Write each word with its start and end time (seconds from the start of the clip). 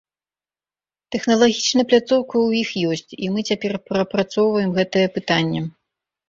Тэхналагічна 1.15 1.81
пляцоўка 1.91 2.35
ў 2.47 2.63
іх 2.63 2.69
ёсць, 2.95 3.11
і 3.27 3.29
мы 3.35 3.39
цяпер 3.51 3.73
прапрацоўваем 3.91 4.71
гэтае 4.81 5.07
пытанне. 5.21 5.61